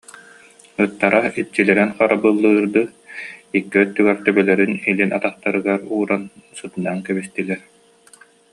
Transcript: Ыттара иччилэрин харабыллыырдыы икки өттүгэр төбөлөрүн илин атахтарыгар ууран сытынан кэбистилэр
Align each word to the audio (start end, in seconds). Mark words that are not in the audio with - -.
Ыттара 0.83 1.21
иччилэрин 1.41 1.91
харабыллыырдыы 1.97 2.83
икки 3.57 3.77
өттүгэр 3.83 4.17
төбөлөрүн 4.25 4.73
илин 4.89 5.11
атахтарыгар 5.17 5.81
ууран 5.95 6.23
сытынан 6.57 6.97
кэбистилэр 7.07 7.61